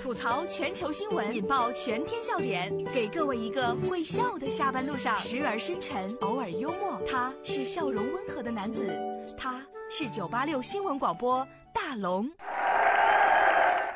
[0.00, 7.00] 吐槽全球新闻，引爆全天笑点，给各位一个会笑的下班路上，时而深沉，偶尔幽默。
[7.08, 8.98] 他是笑容温和的男子，
[9.36, 12.28] 他是九八六新闻广播大龙。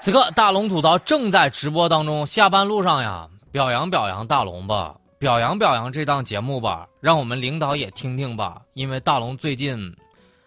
[0.01, 9.93] 此刻大龙吐槽正在直播当中，下班路上呀，表扬表扬大龙吧，表扬表扬这档节目吧，让我们领导也听听吧，因为大龙最近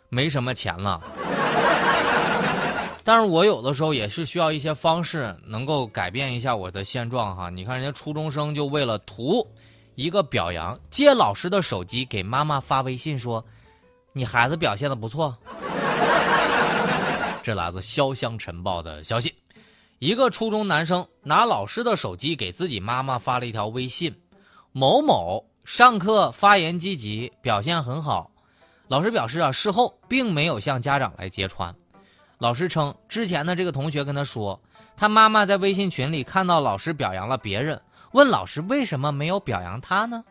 [0.08, 1.02] 没什么钱了。
[3.06, 7.52] 但是我有的时候也是需要一些方式，能够改变一下我的现状哈。
[7.52, 9.48] 你看人家初中生就为了图
[9.94, 13.46] 一个表扬，借老师的手机给妈妈发微信说
[14.12, 15.38] ：“你孩子表现的不错。”
[17.44, 19.32] 这来自潇湘晨报的消息，
[20.00, 24.12] 一个初中男生拿老师的手机给自己妈妈发了一条微信
[24.74, 28.32] ：“某某上课发言积极，表现很好。”
[28.90, 31.72] 老师表示啊，事后并没有向家长来揭穿。
[32.38, 34.60] 老师称，之前的这个同学跟他说，
[34.98, 37.82] 他妈妈在微信群里看到老师表扬了别人，
[38.12, 40.24] 问老师为什么没有表扬他呢？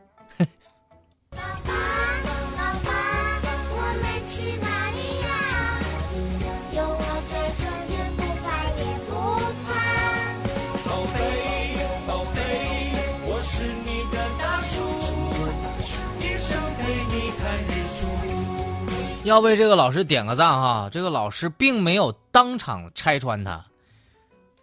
[19.25, 20.87] 要为这个老师点个赞哈！
[20.93, 23.65] 这个老师并没有当场拆穿他，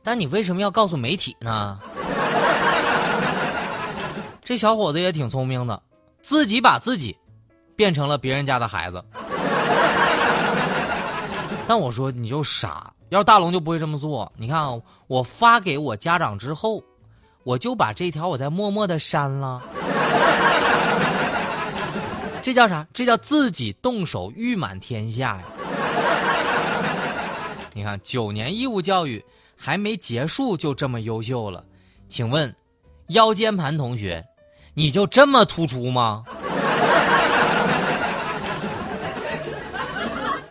[0.04, 1.80] 但你为什么要告诉媒体呢？
[4.46, 5.82] 这小伙子也挺聪明的，
[6.22, 7.18] 自己把自己
[7.76, 9.04] 变成了别人家的孩子。
[11.68, 14.32] 但我说你就傻，要是大龙就不会这么做。
[14.38, 16.84] 你看啊，我发给我家长之后，
[17.44, 19.60] 我就把这条我再默默的删了。
[22.42, 22.88] 这叫啥？
[22.92, 25.44] 这叫自己动手誉满天下呀！
[27.74, 29.24] 你看，九年义务教育
[29.56, 31.64] 还没结束就这么优秀了，
[32.08, 32.54] 请问，
[33.10, 34.26] 腰间盘同学，
[34.74, 36.26] 你就这么突出吗？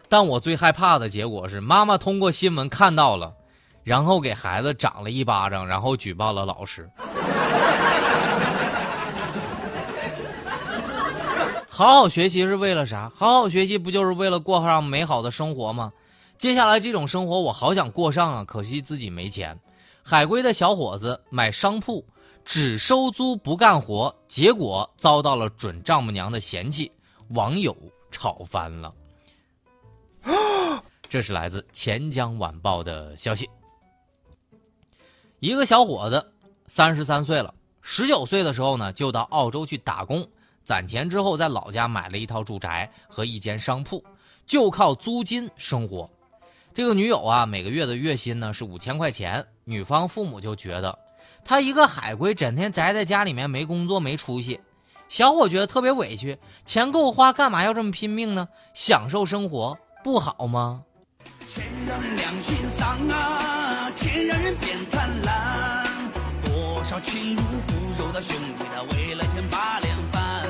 [0.09, 3.35] 但我最害怕的结果是，妈妈通过新闻看到了，
[3.83, 6.89] 然后给孩子掌了一巴掌，然后举报了老师。
[11.81, 13.11] 好好学习是为了啥？
[13.17, 15.91] 好好学习不就是为了过上美好的生活吗？
[16.37, 19.59] 接下来这种生活我好想过上啊，可惜自己没钱。
[20.03, 22.05] 海归的小伙子买商铺，
[22.45, 26.93] 只收租不干活，结果遭到了准丈母娘的嫌弃，
[27.31, 27.75] 网友
[28.11, 28.93] 吵翻了。
[31.09, 33.49] 这是来自钱江晚报的消息。
[35.39, 36.31] 一个小伙子
[36.67, 40.29] 三十三岁了，十九岁的时候呢，就到澳洲去打工。
[40.71, 44.05] 攒钱之后，在老家买了一套住宅和一间商铺，
[44.47, 46.09] 就靠租金生活。
[46.73, 49.45] 这个女友啊，每个月的月薪呢是五千块钱。
[49.65, 50.97] 女方父母就觉得，
[51.45, 54.61] 他一个海归，整天宅在家里面没工作没出息。
[55.09, 58.47] 小伙觉得特别委屈，钱够花，干嘛要这么拼命呢？
[58.73, 60.85] 享受生活不好吗？
[61.49, 65.80] 钱让良心丧啊，钱让人变贪婪。
[66.91, 70.43] 多少亲如骨肉的兄弟，他为了钱把脸翻。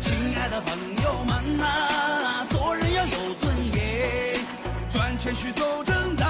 [0.00, 4.40] 亲爱的朋友们呐、做人要有尊严，
[4.88, 6.24] 赚钱需走正道，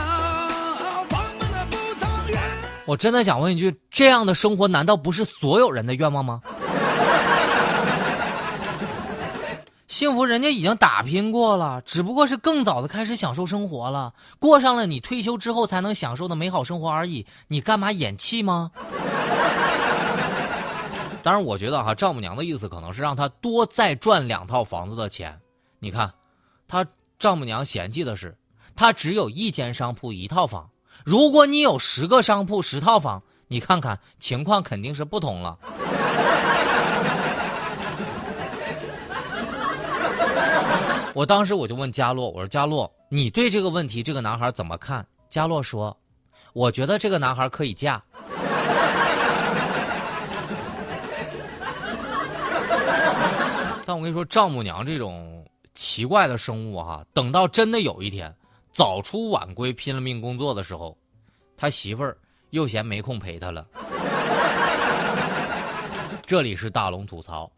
[1.08, 2.40] 放慢了不长远。
[2.86, 6.40] 我真的想问一句：这样的生活难道不是所有人的愿望吗？
[9.86, 17.26] 幸福人家已经打拼过了，只不过是更早的开始享受生活了，过上了你退休之后才能享受的美好生活而已。
[17.46, 18.72] 你干嘛演戏吗？
[21.22, 25.38] 当然，我觉得哈，丈母娘的意思可能是让他多再赚两套房子的钱。
[25.78, 26.12] 你看，
[26.66, 26.86] 他
[27.18, 28.36] 丈母娘嫌弃的是，
[28.74, 30.70] 他只有一间商铺一套房。
[31.04, 35.58] 如果你有十个商铺十套房，你看看情况肯定是不同了。
[41.12, 45.06] 我当时我就问佳洛，我说佳洛，你对这个问题这个男孩怎么看？
[45.28, 45.96] 佳洛说，
[46.52, 48.02] 我觉得这个男孩可以嫁。
[53.90, 55.44] 但我跟你说，丈母娘这种
[55.74, 58.32] 奇怪的生物哈，等到真的有一天
[58.72, 60.96] 早出晚归、拼了命工作的时候，
[61.56, 62.16] 他媳妇儿
[62.50, 63.66] 又嫌没空陪他了。
[66.24, 67.50] 这里是大龙吐槽，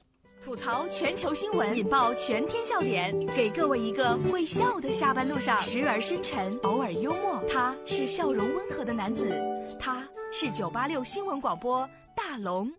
[0.43, 7.45] 吐槽全球新闻，引爆全天笑点，给各位一个会笑的下班路上，时而深沉，偶尔幽默。
[7.47, 9.39] 他是笑容温和的男子，
[9.79, 10.03] 他
[10.33, 11.87] 是九八六新闻广播
[12.17, 12.73] 大龙。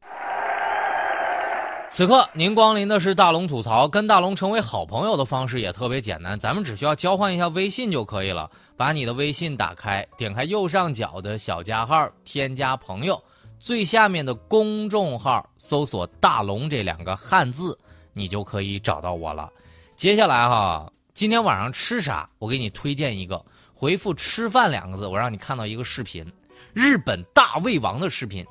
[1.95, 8.49] 此刻您光临的是大龙吐槽，跟大龙成为好朋友的方式也特别简单，咱们只需要交换一下微信就可以了。
[8.75, 13.23] 把你的微信打开，点开右上角的小加号，添加朋友，
[13.59, 17.77] 最下面的公众号搜索“大龙”这两个汉字，
[18.11, 19.47] 你就可以找到我了。
[19.95, 22.27] 接下来哈，今天晚上吃啥？
[22.39, 23.39] 我给你推荐一个，
[23.71, 26.25] 回复“吃饭”两个字，我让你看到一个视频，
[26.73, 28.43] 日本大胃王的视频。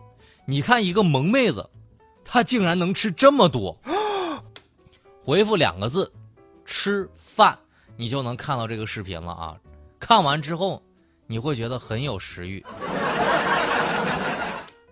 [0.47, 1.69] 你看一个萌妹子。
[2.25, 3.77] 他竟然能吃这么多！
[5.23, 6.11] 回复两个字
[6.65, 7.57] “吃饭”，
[7.97, 9.57] 你就能看到这个视频了啊！
[10.01, 10.83] 看完之后，
[11.27, 12.65] 你会觉得很有食欲。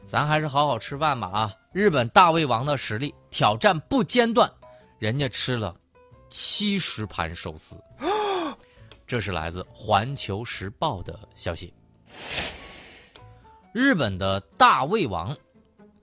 [0.05, 1.55] 咱还是好好吃饭吧啊！
[1.73, 4.50] 日本大胃王的实力挑战不间断，
[4.99, 5.75] 人家吃了
[6.29, 7.81] 七十盘寿司。
[9.06, 11.73] 这是来自《环球时报》的消息。
[13.73, 15.37] 日本的大胃王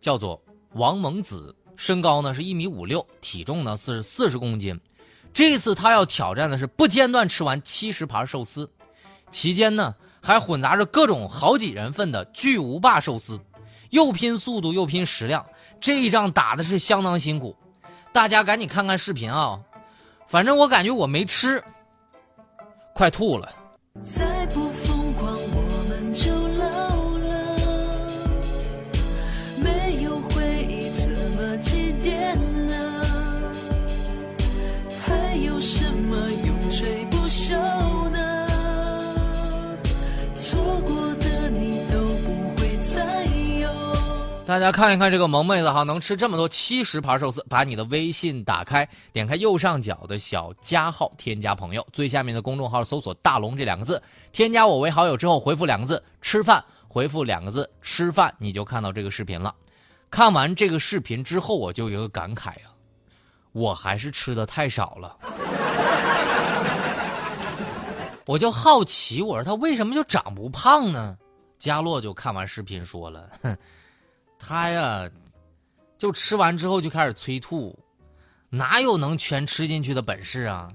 [0.02, 0.42] 叫做。
[0.74, 4.80] 王蒙子身高呢是一米五六，体重呢是四十公斤。
[5.34, 8.70] 这次他要挑战的是不间断吃完七十盘寿司，
[9.32, 13.40] 期间呢还混杂着各种好几人份的巨无霸寿司，
[13.92, 15.46] 又拼速度又拼食量，
[15.80, 17.56] 这一仗打的是相当辛苦。
[18.12, 19.60] 大家赶紧看看视频啊！
[20.28, 21.64] 反正我感觉我没吃，
[22.94, 23.54] 快吐了。
[24.04, 24.70] 再不
[44.48, 47.46] 大家看一看这个萌妹子哈，能吃这么多七十盘寿司。
[47.50, 54.02] 把你的微信打开，点开右上角的小加号，添加朋友，最下面的公众号搜索“大龙”这两个字，
[54.32, 59.54] 添加我为好友之后，回复两个字“吃饭”，回复两个字“吃饭”，你就看到这个视频了。
[60.10, 62.72] 看完这个视频之后，我就有个感慨啊，
[63.52, 65.18] 我还是吃的太少了。
[68.26, 71.18] 我就好奇，我说他为什么就长不胖呢？
[71.60, 73.54] 佳洛就看完视频说了，哼。
[74.40, 75.10] 他呀，
[75.98, 77.78] 就吃完之后就开始催吐，
[78.50, 80.70] 哪有能全吃进去的本事啊？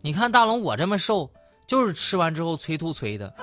[0.00, 1.30] 你看大龙我这么瘦，
[1.66, 3.32] 就是吃完之后催吐催的。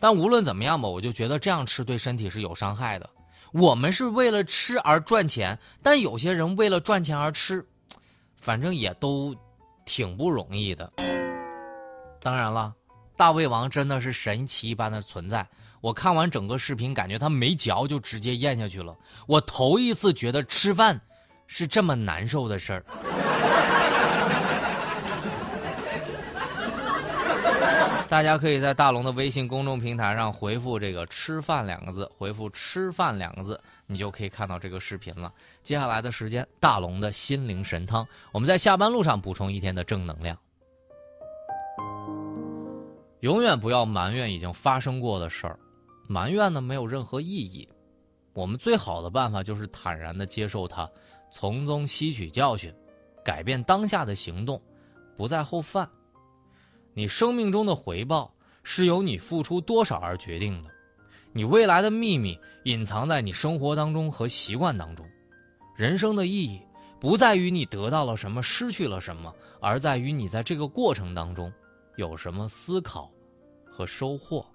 [0.00, 3.08] 但无论怎么样吧，我就觉得这样吃对身体是有伤害的。
[3.52, 7.66] 我们是为了吃而赚钱，但有些人为了赚钱而吃，
[8.38, 9.34] 反正也都
[9.84, 10.92] 挺不容易的。
[12.20, 12.74] 当然了，
[13.16, 15.46] 大胃王真的是神奇一般的存在。
[15.86, 18.92] 我看完整个视频，感觉他没嚼就直接咽下去了。
[19.24, 21.00] 我头一次觉得吃饭
[21.46, 22.84] 是这么难受的事儿。
[28.08, 35.32] 大家可以在大龙的微信公众平台上回复这个“吃饭”两个字，回复“吃饭”两个字，你就可以看到这个视频了。
[35.62, 40.36] 接下来的时间，大龙的心灵神汤，我们在下班路上补充一天的正能量。
[43.20, 45.56] 永远不要埋怨已经发生过的事儿。
[46.08, 47.68] 埋怨呢没有任何意义，
[48.32, 50.88] 我们最好的办法就是坦然的接受它，
[51.30, 52.72] 从中吸取教训，
[53.24, 54.60] 改变当下的行动，
[55.16, 55.88] 不再后犯。
[56.94, 58.32] 你生命中的回报
[58.62, 60.70] 是由你付出多少而决定的，
[61.32, 65.04] 你未来的秘密隐藏在你生活当中和习惯当中。
[65.76, 66.60] 人生的意义
[66.98, 71.52] 不在于你得到了什么，失去了什么，而在于你在这个过程当中
[71.96, 73.10] 有什么思考
[73.66, 74.46] 和收获。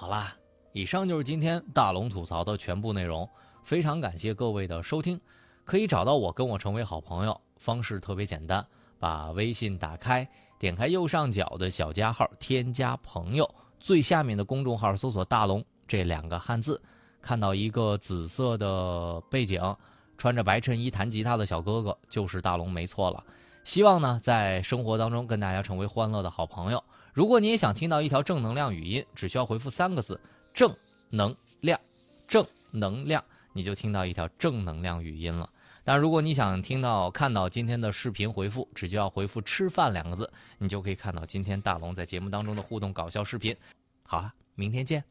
[0.00, 0.34] 好啦，
[0.72, 3.28] 以上就是今天大龙吐槽的全部内容。
[3.64, 5.20] 非常感谢各位的收听，
[5.62, 8.66] 可以找到我，跟我成为好朋友，方式特别简单，
[8.98, 10.26] 把微信打开，
[10.58, 13.46] 点开右上角的小加号，添加朋友，
[13.78, 16.80] 最下面的公众号搜索“大龙”这两个汉字，
[17.20, 19.60] 看到一个紫色的背景，
[20.16, 23.22] 穿着白衬衣弹吉他的小哥哥，就是大龙，没错了。
[23.64, 26.82] 希望呢，在生活当中跟大家成为欢乐的好朋友。
[27.20, 30.18] 如果你也想听到一条正能量语音，只需要回复三个字
[30.54, 30.74] “正
[31.10, 31.78] 能量”，
[32.26, 33.22] 正能量，
[33.52, 35.46] 你就听到一条正能量语音了。
[35.84, 43.54] 但如果你想听到、看到今天的视频回复，只需要回复“吃饭”两个字，你就可以看到今天大龙在节目当中的互动搞笑视频。
[44.02, 45.04] 好了，明天见。